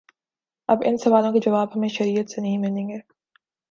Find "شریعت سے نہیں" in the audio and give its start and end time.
1.89-2.57